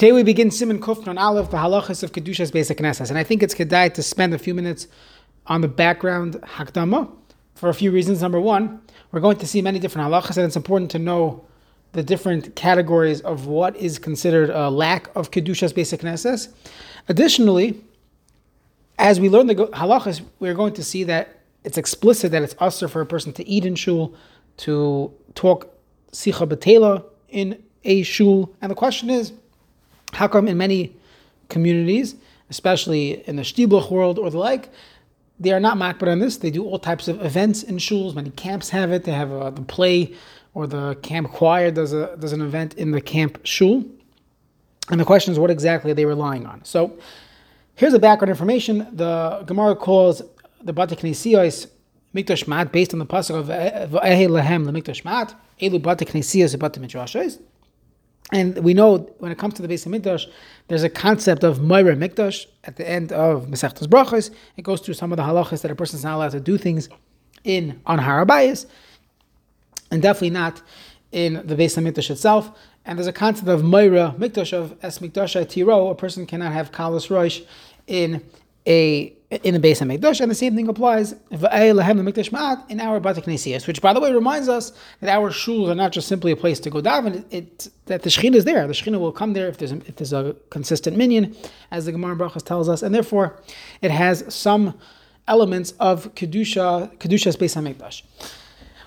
[0.00, 3.10] Today we begin Siman Kufn on Aleph, the halachas of Kedushas Beis Knesses.
[3.10, 4.88] And I think it's kedai to spend a few minutes
[5.46, 7.12] on the background Hakdama
[7.54, 8.22] for a few reasons.
[8.22, 8.80] Number one,
[9.12, 11.44] we're going to see many different halachas, and it's important to know
[11.92, 16.48] the different categories of what is considered a lack of Kedushas Beis Knesses.
[17.10, 17.84] Additionally,
[18.98, 22.88] as we learn the halachas, we're going to see that it's explicit that it's usher
[22.88, 24.14] for a person to eat in shul,
[24.56, 25.68] to talk
[26.10, 28.50] sicha betela in a shul.
[28.62, 29.34] And the question is,
[30.12, 30.96] how come in many
[31.48, 32.14] communities,
[32.48, 34.70] especially in the Stibluch world or the like,
[35.38, 36.36] they are not makbar on this.
[36.36, 38.14] They do all types of events in shuls.
[38.14, 39.04] Many camps have it.
[39.04, 40.14] They have uh, the play
[40.52, 43.84] or the camp choir does a does an event in the camp shul.
[44.90, 46.64] And the question is, what exactly are they relying on?
[46.64, 46.98] So,
[47.74, 48.86] here's the background information.
[48.92, 50.20] The Gemara calls
[50.62, 51.68] the Knesiyos
[52.14, 55.34] Mikdash Mat based on the pasuk of Ehe Lehem LeMikdash Mat.
[55.60, 57.40] Elu Bate Knesiyos Midrashos.
[58.32, 60.26] And we know when it comes to the Beis Hamikdash,
[60.68, 64.30] there's a concept of Moira Mikdash at the end of Masechtas Brachos.
[64.56, 66.56] It goes through some of the halachas that a person is not allowed to do
[66.56, 66.88] things
[67.42, 68.66] in on Harabayas,
[69.90, 70.62] and definitely not
[71.10, 72.50] in the Beis Hamikdash itself.
[72.84, 75.88] And there's a concept of Moira Mikdash of Es Mikdash Tiro.
[75.88, 77.40] A person cannot have Kalas Rosh
[77.86, 78.24] in
[78.66, 83.66] a in the base of Mikdash, and the same thing applies in our Batik Nesiyas,
[83.68, 86.58] which by the way reminds us that our shuls are not just simply a place
[86.58, 88.66] to go daven, it, it, that the Shekhinah is there.
[88.66, 91.36] The Shekhinah will come there if there's a, if there's a consistent minyan,
[91.70, 93.40] as the Gemara Brachas tells us, and therefore
[93.82, 94.76] it has some
[95.28, 98.02] elements of Kedusha, Kedusha's Beis HaMikdash.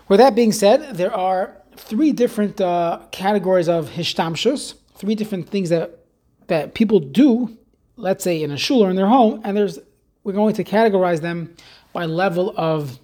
[0.10, 5.70] With that being said, there are three different uh, categories of Hishtamshus, three different things
[5.70, 6.00] that,
[6.48, 7.58] that people do,
[7.96, 9.80] let's say in a shul or in their home, and there's
[10.24, 11.56] we're going to categorize them
[11.92, 13.00] by level of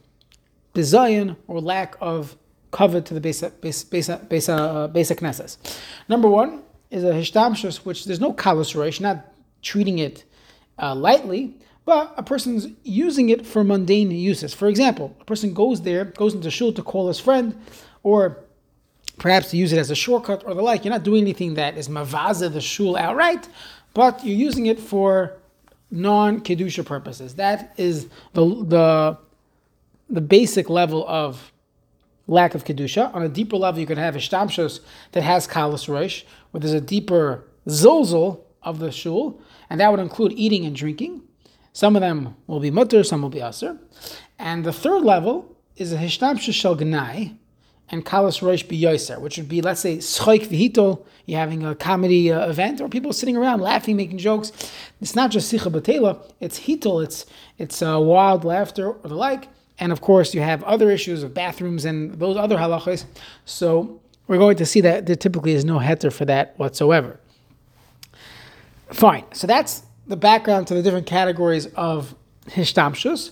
[0.73, 2.35] bizayon or lack of
[2.71, 3.89] covet to the basic basic
[4.29, 4.29] basic
[4.93, 5.57] basic.
[6.07, 6.61] Number one
[6.91, 9.25] is a hishtamshus, which there's no kalos reish, not
[9.61, 10.23] treating it
[10.81, 14.53] uh, lightly, but a person's using it for mundane uses.
[14.53, 17.59] For example, a person goes there, goes into shul to call his friend,
[18.03, 18.37] or
[19.17, 20.85] perhaps to use it as a shortcut or the like.
[20.85, 23.49] You're not doing anything that is mavaza the shul outright,
[23.93, 25.38] but you're using it for
[25.91, 27.35] non kedusha purposes.
[27.35, 29.17] That is the the
[30.09, 31.51] the basic level of
[32.27, 33.13] lack of kedusha.
[33.13, 34.79] On a deeper level, you can have ishtamshos
[35.11, 39.39] that has kalas rosh, where there's a deeper zolzol of the shul,
[39.69, 41.21] and that would include eating and drinking.
[41.73, 43.77] Some of them will be mutter, some will be aser.
[44.37, 47.37] And the third level is a hishtamshos shel gnai,
[47.91, 52.31] and Kalas Rosh B'Yoser, which would be, let's say, Schoik V'Hitol, you're having a comedy
[52.31, 54.51] uh, event, or people sitting around laughing, making jokes.
[55.01, 57.25] It's not just Sicha Batela, it's Hitol, it's,
[57.57, 59.47] it's uh, wild laughter or the like.
[59.79, 63.05] And of course, you have other issues of bathrooms and those other halachas.
[63.45, 67.19] So we're going to see that there typically is no heter for that whatsoever.
[68.91, 69.23] Fine.
[69.33, 72.13] So that's the background to the different categories of
[72.47, 73.31] hishtamshus.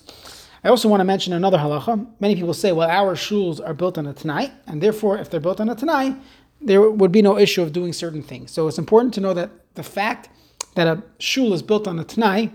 [0.64, 2.08] I also want to mention another halacha.
[2.20, 5.40] Many people say, well, our shuls are built on a Tanai, and therefore, if they're
[5.40, 6.16] built on a Tanai,
[6.60, 8.52] there would be no issue of doing certain things.
[8.52, 10.30] So it's important to know that the fact
[10.76, 12.52] that a shul is built on a Tanai,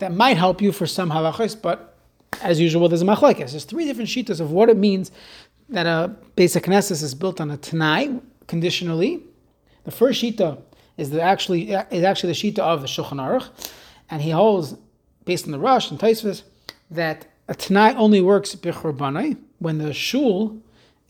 [0.00, 1.96] that might help you for some halachas, but
[2.42, 3.50] as usual, there's a machlekes.
[3.50, 5.12] There's three different shitas of what it means
[5.68, 9.22] that a beis knesses is built on a Tanai, conditionally.
[9.84, 10.60] The first shita
[10.96, 13.48] is the actually is actually the shita of the Shulchan Aruch,
[14.10, 14.74] and he holds,
[15.24, 16.42] based on the Rosh and Tosfos,
[16.90, 20.60] that a Tanai only works b'churbanai when the shul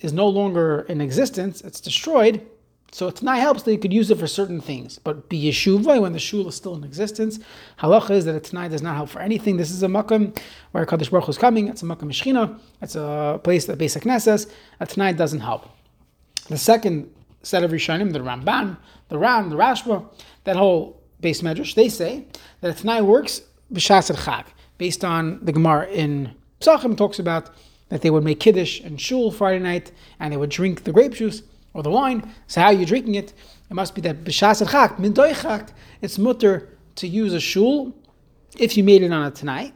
[0.01, 2.47] is no longer in existence, it's destroyed.
[2.93, 4.99] So a Tanai helps that you could use it for certain things.
[4.99, 7.39] But be yeshuva when the shul is still in existence,
[7.79, 9.57] halacha is that a Tanai does not help for anything.
[9.59, 10.37] This is a makam
[10.73, 11.69] where Kadosh Baruch Hu is coming.
[11.69, 12.59] It's a makam mishchina.
[12.83, 14.51] It's a place that beis knesses.
[14.81, 15.69] A Tanai doesn't help.
[16.49, 18.77] The second set of Rishonim, the Ramban,
[19.09, 20.05] the Ran, the Rashba,
[20.45, 22.27] that whole beis medrash, they say
[22.61, 23.43] that a Tanai works
[23.73, 24.47] b'shas chag
[24.81, 27.51] based on the Gemara in Psachim talks about
[27.91, 31.13] that they would make kiddush and shul Friday night, and they would drink the grape
[31.13, 31.43] juice
[31.75, 32.33] or the wine.
[32.47, 33.35] So how are you drinking it?
[33.71, 36.55] It must be that b'shas chak mindoy It's mutter
[36.95, 37.95] to use a shul
[38.59, 39.75] if you made it on a tonight,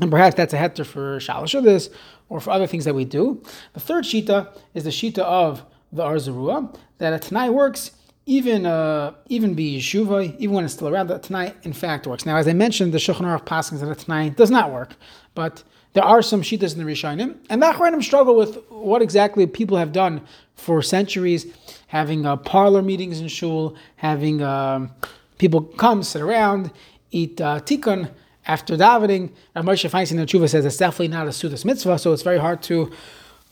[0.00, 1.88] and perhaps that's a heter for shalosh or this
[2.28, 3.40] or for other things that we do.
[3.74, 7.92] The third shita is the shita of the Or Zarua that a tonight works
[8.26, 12.24] even uh, even be yeshuva, even when it's still around, the tonight in fact works.
[12.24, 14.96] Now, as I mentioned, the Shulchan Aruch passings that tonight does not work,
[15.34, 15.62] but
[15.92, 19.76] there are some shitas in the Rishonim, and the Achronim struggle with what exactly people
[19.76, 20.22] have done
[20.54, 21.46] for centuries,
[21.88, 24.90] having uh, parlor meetings in shul, having um,
[25.38, 26.72] people come, sit around,
[27.10, 28.10] eat uh, tikkun
[28.46, 29.32] after davening.
[29.54, 32.38] Rav Moshe Feinstein the Tshuva says it's definitely not a sudas mitzvah, so it's very
[32.38, 32.90] hard to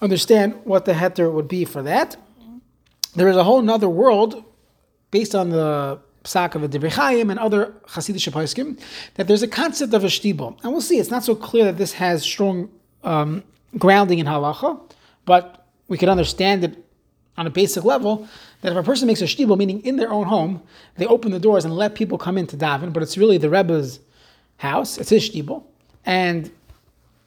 [0.00, 2.16] understand what the heter would be for that.
[3.14, 4.42] There is a whole other world
[5.12, 8.80] based on the Psak of the Chaim and other Hasidic poskim
[9.14, 10.58] that there's a concept of a shtibel.
[10.64, 12.68] And we'll see, it's not so clear that this has strong
[13.04, 13.44] um,
[13.78, 14.80] grounding in halacha,
[15.24, 16.84] but we can understand it
[17.36, 18.26] on a basic level
[18.62, 20.62] that if a person makes a shtibel, meaning in their own home,
[20.96, 23.50] they open the doors and let people come in to daven, but it's really the
[23.50, 24.00] Rebbe's
[24.58, 25.64] house, it's his shtibel,
[26.04, 26.50] and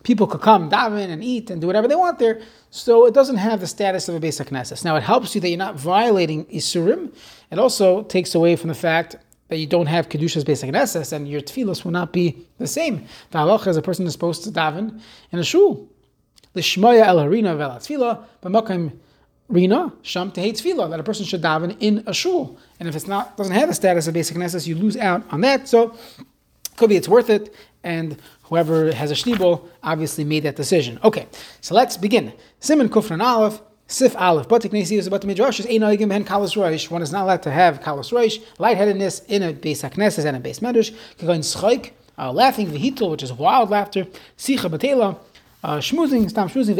[0.06, 2.40] people could come daven and eat and do whatever they want there.
[2.70, 4.86] So it doesn't have the status of a beis knesses.
[4.86, 7.14] Now it helps you that you're not violating isurim.
[7.52, 9.18] It also takes away from the fact
[9.50, 13.06] that you don't have kedusha's beis knesses and your tefillos will not be the same.
[13.32, 15.90] The halacha is a person is supposed to daven in a shul.
[16.54, 18.94] The shmoya el harina vel tefillah b'makim
[19.50, 22.60] rina sham tehei that a person should daven in a shul.
[22.80, 25.42] And if it's not doesn't have the status of basic knesses, you lose out on
[25.42, 25.68] that.
[25.68, 25.98] So
[26.76, 31.00] could be it's worth it, and whoever has a shtibel obviously made that decision.
[31.04, 31.28] Okay,
[31.62, 32.34] so let's begin.
[32.62, 34.48] Siman Kufran Aleph, Sif Aleph.
[34.48, 36.90] But is about the Midrash is Einoigim and Kalas Roish.
[36.90, 40.40] One is not allowed to have Kalas Roish, lightheadedness in a Beis Knesses and a
[40.40, 40.96] Beis Medrash.
[41.20, 44.06] Going Schaik, uh, laughing, Vihitul, which is wild laughter,
[44.38, 45.18] Sicha Batela.
[45.64, 46.76] Uh, schmoozing, stam schmoozing,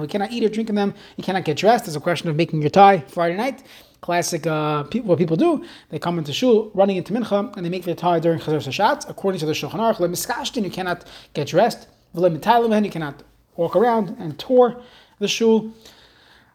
[0.00, 0.92] we cannot eat or drink in them.
[1.16, 1.86] You cannot get dressed.
[1.86, 3.62] There's a question of making your tie Friday night
[4.02, 5.64] classic uh, people, what people do.
[5.88, 9.08] They come into shul running into mincha and they make their tie during chazaras hashatz.
[9.08, 11.88] According to the Shulchan Aruch, you cannot get dressed.
[12.14, 13.22] You cannot
[13.56, 14.82] walk around and tour
[15.18, 15.72] the shul.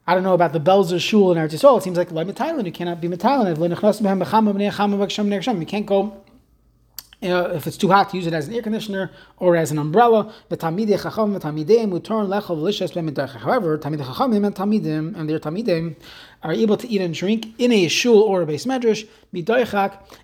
[0.05, 1.77] I don't know about the Belzer shul in Eretz Yisrael.
[1.79, 3.57] It seems like you cannot be metalin.
[5.59, 6.23] You can't go
[7.21, 10.31] if it's too hot, to use it as an air conditioner or as an umbrella.
[10.51, 10.99] Lishas
[13.39, 15.95] However, Talmidei Chachamim and Talmidim and their Talmidim
[16.43, 19.07] are able to eat and drink in a shul or a beis medrash.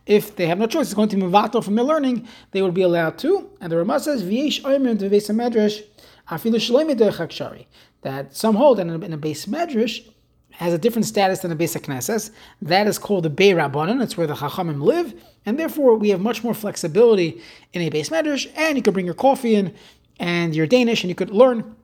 [0.06, 2.74] If they have no choice, it's going to be mivato from their learning, they would
[2.74, 3.50] be allowed to.
[3.60, 5.84] And the Ramah says, V'yesh Omer to beis medrash,
[6.30, 7.68] afilu midoichak shari.
[8.02, 10.08] That some hold that in a beis medrash,
[10.54, 12.32] has a different status than a beis knesses.
[12.62, 14.02] That is called the Bey Rabbanon.
[14.02, 15.14] It's where the Chachamim live,
[15.46, 17.42] and therefore we have much more flexibility
[17.74, 18.48] in a beis medrash.
[18.56, 19.74] And you could bring your coffee in,
[20.20, 21.76] and your Danish, and you could learn,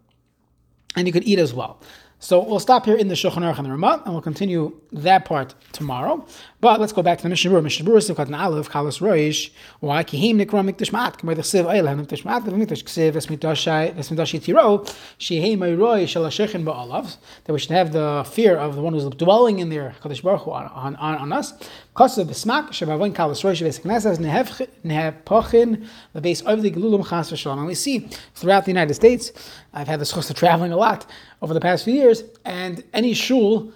[0.96, 1.82] and you could eat as well.
[2.22, 5.24] So we'll stop here in the Shulchan Aruch and the Ramah, and we'll continue that
[5.24, 6.26] part tomorrow.
[6.60, 7.64] But let's go back to the Mishnah Berurah.
[7.64, 9.52] Mishnah Berurah Sivkat Aleph Kalos Roish.
[9.80, 11.18] Why Kihim Nikra Mikdash Mat?
[11.18, 14.80] K'may the Siv Eilam Mikdash Mat Mikdash Ksiv Esmitashai Esmitashi Tiro
[15.18, 17.16] Shehei May Roy Shalashechin Ba'alav.
[17.46, 20.42] That we should have the fear of the one who's dwelling in there Kadosh Baruch
[20.42, 21.54] Hu on, on, on us.
[21.96, 27.32] Kosav B'Smak Shabavon Kalos Roish Vesik Nesas Nehev Pochin the base of the Gelulum Chas
[27.32, 27.60] V'Shalom.
[27.60, 29.32] And we see throughout the United States,
[29.74, 31.06] I've had the chus of traveling a lot
[31.42, 33.72] over the past few years, and any shul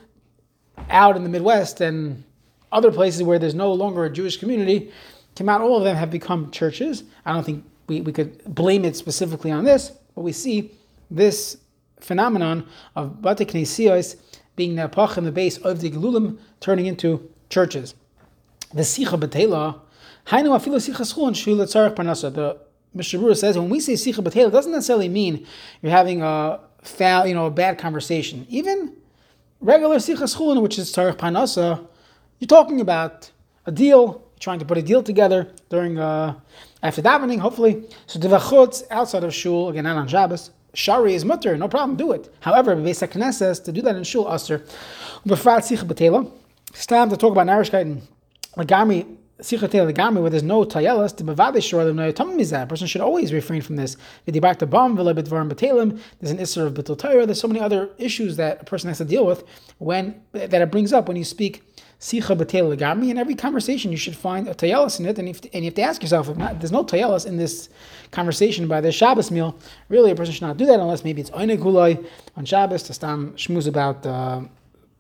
[0.90, 2.24] out in the Midwest and
[2.72, 4.92] other places where there's no longer a Jewish community
[5.48, 7.04] out, all of them have become churches.
[7.26, 10.72] I don't think we, we could blame it specifically on this, but we see
[11.10, 11.58] this
[12.00, 14.16] phenomenon of Bate Knesios
[14.56, 17.96] being the pach in the base of the Gelulim turning into churches.
[18.74, 19.80] The Sicha Batela,
[20.28, 22.34] Hainu Afilo Sicha Schul Shul Parnasa.
[22.34, 22.58] The
[22.96, 25.46] Berurah says when we say Sicha Batela, doesn't necessarily mean
[25.82, 28.46] you're having a foul, you know, a bad conversation.
[28.50, 28.96] Even
[29.62, 31.86] regular Sicha Schulin, which is Tzarech Panasa,
[32.40, 33.32] you're talking about
[33.66, 36.36] a deal, trying to put a deal together during uh,
[36.82, 37.84] after davening, hopefully.
[38.08, 40.52] So devachutz outside of shul again, not on Shabbos.
[40.76, 42.34] Shari is mutter, no problem, do it.
[42.40, 44.64] However, Beis Knesses to do that in shul aser.
[45.26, 46.30] Befrat sich betela.
[46.70, 48.02] It's time to talk about narishkeit and
[48.58, 52.64] Lagami Sichatel Legami, where there's no tayelas, to Bavade Shoralim no Yatam Mizah.
[52.64, 53.98] A person should always refrain from this.
[54.26, 58.38] Vidibar to Bam, Vilabitvarim Batalim, there's an Isser of Torah, there's so many other issues
[58.38, 59.44] that a person has to deal with
[59.80, 61.62] when that it brings up when you speak
[62.00, 63.10] Sicha Batel Legami.
[63.10, 65.76] In every conversation, you should find a tayelas in it, and, if, and you have
[65.76, 67.68] to ask yourself, if not, there's no tayelas in this
[68.12, 69.60] conversation by the Shabbos meal,
[69.90, 72.08] really a person should not do that unless maybe it's Oine Gulai
[72.38, 74.40] on Shabbos to stam shmuz about uh,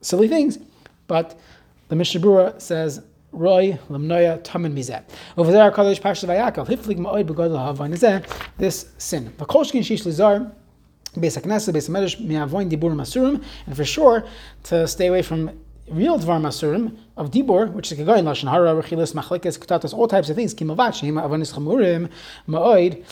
[0.02, 0.60] silly things.
[1.08, 1.40] But
[1.88, 3.02] the Mishnah Berurah says,
[3.34, 5.04] Roy Lamnoya Taman Mizeh.
[5.38, 8.26] Over there, Kadosh Parsha Vayakal Hiflig Ma'od Begodel Havain Zeh.
[8.58, 9.34] This sin.
[9.38, 10.52] Vakolshkin Shish Lizar.
[11.16, 14.26] Beis Haknesa, Beis Hamedrash, Mi'avoin Dibur Masurim, and for sure
[14.64, 15.52] to stay away from
[15.88, 20.30] real Dvar Masurim of Dibor, which is Kagayin Lashon Hara, Rechilas, Machlekes, Ketatos, all types
[20.30, 20.56] of things.
[20.56, 22.10] Kimavash, Shema Avonis Chamurim,
[22.48, 23.04] Ma'od.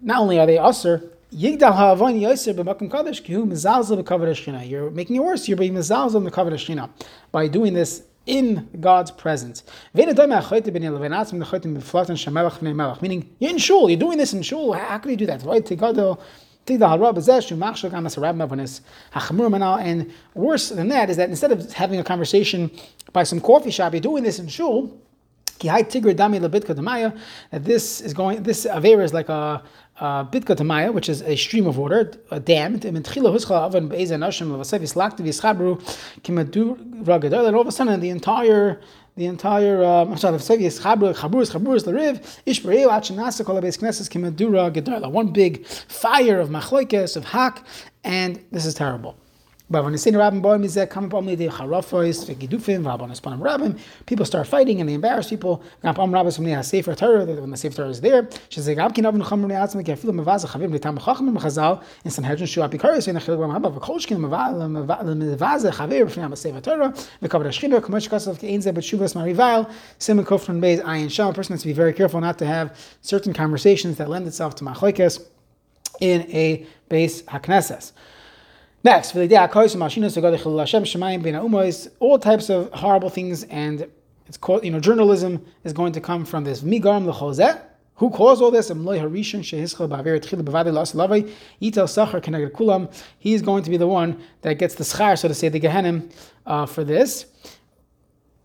[0.00, 4.90] Not only are they usher, Yigdal ha'avon yoser b'makom kadosh ki hu mezalzel b'kavod You're
[4.90, 5.46] making it worse.
[5.46, 6.90] You're being mezalzel b'kavod
[7.30, 9.64] by doing this in God's presence.
[9.94, 10.14] Meaning,
[13.38, 14.72] you're in shul, you're doing this in shul.
[14.74, 15.42] How can you do that?
[15.42, 15.68] Right?
[19.80, 22.70] And worse than that is that instead of having a conversation
[23.12, 25.00] by some coffee shop, you're doing this in shul.
[27.50, 29.62] That this is going, this Avera is like a,
[30.00, 32.80] bitka tamaya, which is a stream of water, a dam.
[32.84, 33.34] And all of
[37.66, 38.80] a sudden, the entire
[39.16, 40.12] the entire um,
[45.10, 46.50] one big fire of
[47.16, 47.64] of hak,
[48.04, 48.74] and this is terrible.
[48.74, 49.14] But when say Rabbim Boy Mizeh come up only the Harafos, Gidufim, Rabban Espanam Rabbim,
[49.70, 49.98] people
[54.24, 55.62] start fighting and they embarrass people.
[55.82, 56.10] The when
[57.50, 58.78] the Sefer Torah is there, she says in
[62.10, 67.80] Sanhedrin Shu Apikaris in Achil Ram Haba V'Kolshkin Mavaz Chavir B'Fnei Sefer Torah V'Kavod Ashchina
[67.80, 71.28] Kamosh Kasav Kein Zeh B'Shuvas Marival Siman Kofran Beis Ayin Sham.
[71.28, 74.54] A person has to be very careful not to have certain conversations that lend itself
[74.54, 75.20] to machlokes
[76.00, 77.92] in a beis haknesses.
[78.88, 79.14] Next,
[82.00, 83.86] all types of horrible things, and
[84.26, 86.62] it's called, you know, journalism is going to come from this.
[86.62, 86.80] Who
[88.10, 88.68] caused all this?
[88.68, 88.72] He's
[93.42, 96.10] going to be the one that gets the schar, so to say, the Gehenim
[96.46, 97.26] uh, for this.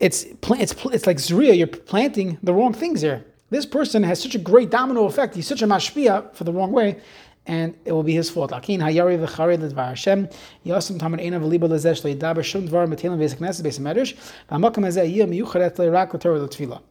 [0.01, 3.23] It's, it's, it's like Zuriya, you're planting the wrong things here.
[3.50, 5.35] This person has such a great domino effect.
[5.35, 7.00] He's such a mashpia for the wrong way
[7.45, 8.51] and it will be his fault.
[8.51, 10.27] Akin hayari v'chari l'dvar Hashem
[10.65, 14.15] le'idaber shum dvar metilim v'esek neses
[14.50, 16.81] v'amakam hazeh l'torah l'tfilah.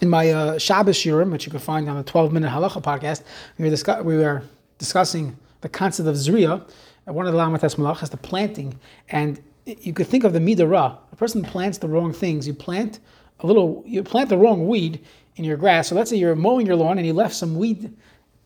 [0.00, 3.22] In my uh, Shabbos shirim, which you can find on the 12-minute halacha podcast,
[3.58, 4.42] we were, discuss- we were
[4.78, 6.62] discussing the concept of zriya.
[7.04, 10.98] One of the lamatas malach is the planting, and you could think of the midah
[11.12, 12.46] A person plants the wrong things.
[12.46, 13.00] You plant
[13.40, 15.04] a little, you plant the wrong weed
[15.36, 15.88] in your grass.
[15.88, 17.92] So let's say you're mowing your lawn and you left some weed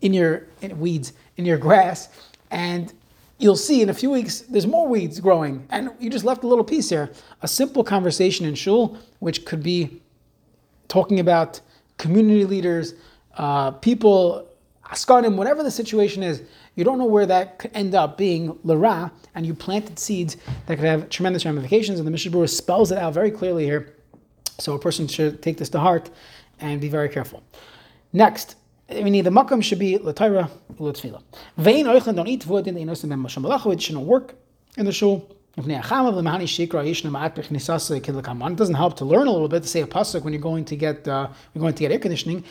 [0.01, 2.09] in your in weeds in your grass,
[2.51, 2.93] and
[3.39, 6.47] you'll see in a few weeks there's more weeds growing, and you just left a
[6.47, 7.11] little piece here.
[7.43, 10.01] A simple conversation in shul, which could be
[10.89, 11.61] talking about
[11.99, 12.95] community leaders,
[13.37, 14.49] uh, people,
[14.87, 16.43] askanim, whatever the situation is.
[16.75, 20.37] You don't know where that could end up being lara, and you planted seeds
[20.67, 21.99] that could have tremendous ramifications.
[21.99, 23.95] And the Mishnah spells it out very clearly here.
[24.59, 26.11] So a person should take this to heart
[26.61, 27.43] and be very careful.
[28.13, 28.57] Next,
[28.99, 31.23] I mean, the makam should be l'tayra l'tfila.
[31.57, 33.73] Vein oichlan don't eat wood in the inosim ben masham malacha.
[33.73, 34.35] It shouldn't work
[34.77, 35.27] in the shul.
[35.55, 35.85] It doesn't
[38.75, 41.07] help to learn a little bit to say a pasuk when you're going to get
[41.07, 42.43] uh, you're going to get air conditioning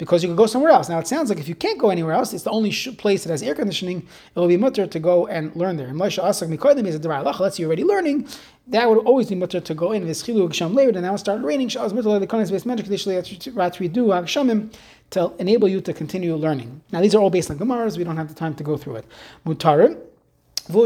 [0.00, 0.88] because you can go somewhere else.
[0.88, 3.30] Now it sounds like if you can't go anywhere else, it's the only place that
[3.30, 3.98] has air conditioning.
[4.34, 5.92] It will be mutter to go and learn there.
[5.92, 8.26] Let's say you're already learning.
[8.68, 10.04] That would always be mutter to go in.
[10.04, 11.68] Shilu Hasham later, and now it started raining.
[15.10, 16.80] To enable you to continue learning.
[16.92, 17.98] Now these are all based on Gemaras.
[17.98, 19.04] We don't have the time to go through it.
[19.44, 19.98] Mutarim.
[20.68, 20.76] That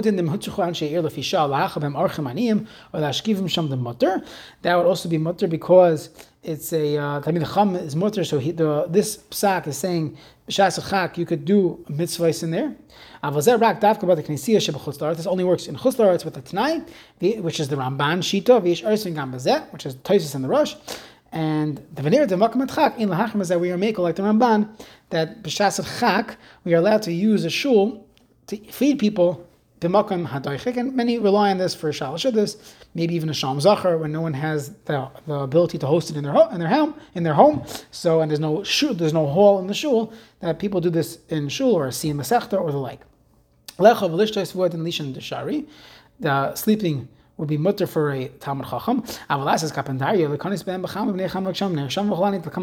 [4.77, 6.09] would also be mutter because
[6.45, 10.17] it's a uh, Chacham is mutter, so he, the, this psak is saying
[10.49, 12.77] b'shas chak you could do mitzvahs in there.
[13.23, 13.31] The
[15.17, 16.83] This only works in chutz It's with the Tanai,
[17.41, 20.75] which is the Ramban shita v'yish ersin which is Tosis and the Rosh.
[21.33, 24.69] And the veneer de makam in lahachim is that we are making like the Ramban
[25.11, 28.07] that b'shas chak we are allowed to use a shul
[28.49, 29.47] to feed people
[29.81, 32.57] b'makam hadoichik, and many rely on this for shalosh
[32.95, 36.17] maybe even a Sham Zachar when no one has the, the ability to host it
[36.17, 37.65] in their in their home in their home.
[37.91, 41.19] So and there's no shul, there's no hall in the shul that people do this
[41.29, 43.01] in shul or see in Masechta or the like.
[46.21, 49.03] The sleeping would be mutter for a Talmud Chacham.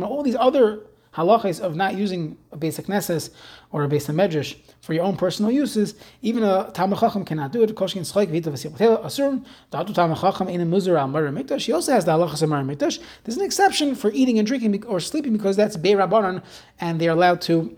[0.03, 0.79] All these other
[1.15, 3.31] halachas of not using a basic nesses
[3.71, 7.63] or a beis medrash for your own personal uses, even a Talmud Chacham cannot do
[7.63, 7.75] it.
[7.75, 11.65] Koshin Schoik Vita Vasipotel Asur, Datu Talmud Chacham in a Muzur al Mara Mikdash.
[11.65, 12.99] He also has the halachas of Mara Mikdash.
[13.23, 16.41] There's an exception for eating and drinking or sleeping because that's Bei Rabbanan
[16.79, 17.77] and they're allowed to.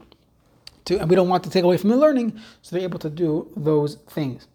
[0.85, 3.09] To, and we don't want to take away from the learning, so they're able to
[3.09, 4.45] do those things.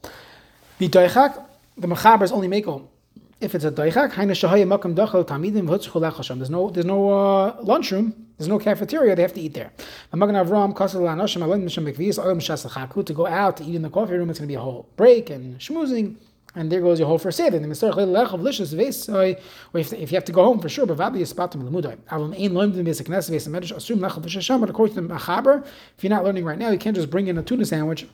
[0.78, 2.86] The Mechaber is only Mekel
[3.40, 4.10] if it's a doichak,
[6.38, 9.70] there's no there's no uh, lunchroom, there's no cafeteria, they have to eat there.
[10.12, 10.72] To have ram.
[10.72, 10.78] To
[13.14, 15.30] go out to eat in the coffee room, it's going to be a whole break
[15.30, 16.16] and schmoozing.
[16.54, 17.62] And there goes your whole first saving.
[17.62, 17.82] Or if
[19.92, 21.28] you have to go home for sure, but according
[24.94, 25.66] to the Machaber,
[25.96, 28.06] if you're not learning right now, you can't just bring in a tuna sandwich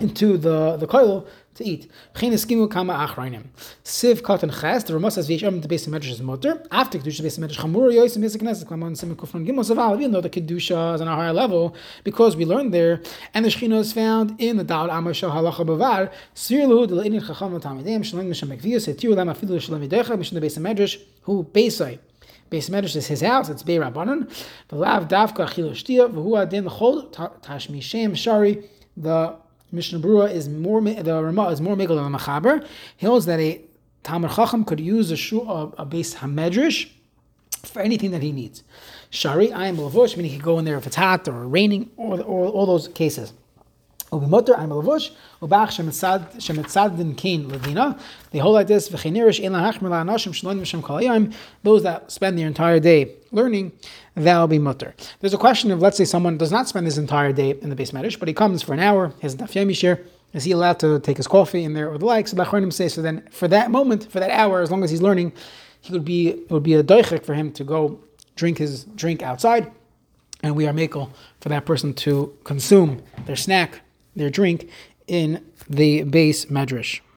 [0.00, 1.90] into the the koil to eat.
[2.14, 3.44] Skimu kama achrayim.
[3.84, 4.84] Siv katan ches.
[4.84, 6.62] The Rama says v'yisham the beis medrash is mutter.
[6.70, 9.98] After kedusha beis medrash chamur yoyis misik knesset klamon sim kufran gimel saval.
[9.98, 13.02] Even though the kedusha is on a higher level, because we learned there,
[13.34, 16.12] and the shechina is found in the dal amar shel halacha bavar.
[16.34, 20.34] Sir luhu de leinin chacham v'tamidim shalom mishem mekviyus etiu lam afilu shalom yidecha mishem
[20.34, 21.98] the beis medrash who beisai.
[22.50, 24.26] Beis Medrash is his house, it's Bei Rabbanon.
[24.70, 28.64] V'lav davka achilo shtia, v'hu adin l'chol tashmishem shari,
[28.96, 29.36] the
[29.70, 32.66] Mishnah Berurah is more the Rama is more megal than the Machaber.
[32.96, 33.60] He holds that a
[34.02, 36.90] Talmud Chacham could use a shu a, a beis hamedrash
[37.64, 38.62] for anything that he needs.
[39.10, 41.90] Shari, I am lavush, meaning he could go in there if it's hot or raining,
[41.96, 43.32] or, or all those cases.
[44.10, 45.10] I'm lavush,
[45.42, 48.00] shemetzadin kain ledina.
[48.30, 53.72] They hold like this, v'shem kol Those that spend their entire day learning,
[54.14, 54.94] that'll be mutter.
[55.20, 57.76] There's a question of, let's say someone does not spend his entire day in the
[57.76, 60.00] base medish, but he comes for an hour, his daf share,
[60.32, 62.32] is he allowed to take his coffee in there or the likes?
[62.32, 65.32] So say, so then for that moment, for that hour, as long as he's learning,
[65.80, 67.98] he would be, it would be a doichik for him to go
[68.36, 69.72] drink his drink outside,
[70.42, 71.10] and we are makel
[71.40, 73.80] for that person to consume their snack,
[74.18, 74.68] their drink,
[75.06, 77.00] in the beis medrash.